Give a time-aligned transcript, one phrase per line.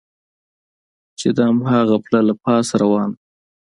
[1.19, 3.17] چې د هماغه پله له پاسه روان و.